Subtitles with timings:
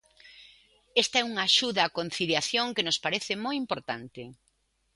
[1.03, 4.21] Esta é unha axuda á conciliación que nos parece moi importante.